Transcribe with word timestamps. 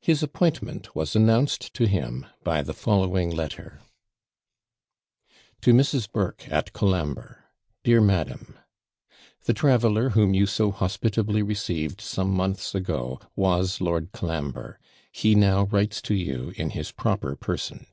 His 0.00 0.22
appointment 0.22 0.94
was 0.94 1.16
announced 1.16 1.74
to 1.74 1.88
him 1.88 2.26
by 2.44 2.62
the 2.62 2.72
following 2.72 3.28
letter: 3.28 3.80
To 5.62 5.72
MRS. 5.72 6.12
BURKE, 6.12 6.46
AT 6.48 6.72
COLAMBRE. 6.72 7.42
DEAR 7.82 8.00
MADAM, 8.00 8.56
The 9.46 9.52
traveller 9.52 10.10
whom 10.10 10.32
you 10.32 10.46
so 10.46 10.70
hospitably 10.70 11.42
received 11.42 12.00
some 12.00 12.30
months 12.30 12.72
ago 12.72 13.18
was 13.34 13.80
Lord 13.80 14.12
Colambre 14.12 14.78
he 15.10 15.34
now 15.34 15.64
writes 15.64 16.00
to 16.02 16.14
you 16.14 16.52
in 16.54 16.70
his 16.70 16.92
proper 16.92 17.34
person. 17.34 17.88